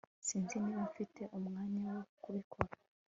[0.27, 2.71] Sinzi niba mfite umwanya wo kubikora